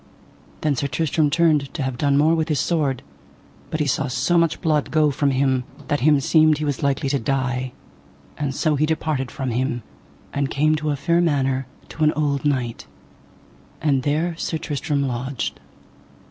Then 0.61 0.75
Sir 0.75 0.87
Tristram 0.87 1.29
turned 1.29 1.71
to 1.75 1.83
have 1.83 1.95
done 1.95 2.17
more 2.17 2.33
with 2.33 2.49
his 2.49 2.59
sword, 2.59 3.03
but 3.69 3.79
he 3.79 3.85
saw 3.85 4.07
so 4.07 4.35
much 4.35 4.59
blood 4.59 4.89
go 4.89 5.11
from 5.11 5.29
him 5.29 5.63
that 5.89 5.99
him 5.99 6.19
seemed 6.19 6.57
he 6.57 6.65
was 6.65 6.81
likely 6.81 7.07
to 7.09 7.19
die, 7.19 7.71
and 8.35 8.55
so 8.55 8.75
he 8.75 8.87
departed 8.87 9.29
from 9.29 9.51
him 9.51 9.83
and 10.33 10.49
came 10.49 10.73
to 10.77 10.89
a 10.89 10.95
fair 10.95 11.21
manor 11.21 11.67
to 11.89 12.03
an 12.03 12.13
old 12.13 12.45
knight, 12.45 12.87
and 13.79 14.01
there 14.01 14.35
Sir 14.37 14.57
Tristram 14.57 15.07
lodged. 15.07 15.59